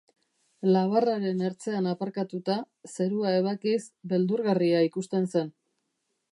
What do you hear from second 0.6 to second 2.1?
Labarraren ertzean